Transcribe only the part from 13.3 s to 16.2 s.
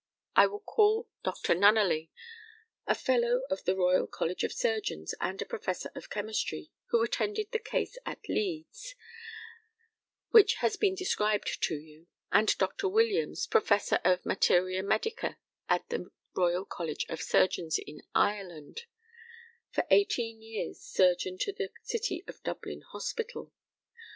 professor of materia medica at the